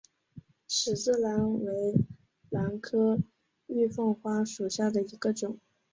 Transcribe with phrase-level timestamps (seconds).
[0.67, 1.93] 十字兰为
[2.49, 3.19] 兰科
[3.67, 5.59] 玉凤花属下的一个种。